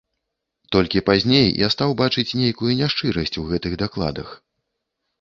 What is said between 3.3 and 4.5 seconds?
у гэтых дакладах.